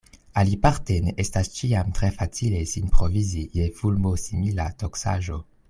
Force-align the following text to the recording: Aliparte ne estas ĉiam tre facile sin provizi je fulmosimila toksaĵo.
Aliparte 0.43 0.95
ne 1.07 1.13
estas 1.23 1.49
ĉiam 1.57 1.91
tre 1.99 2.09
facile 2.21 2.63
sin 2.73 2.89
provizi 2.97 3.45
je 3.59 3.69
fulmosimila 3.83 4.67
toksaĵo. 4.85 5.41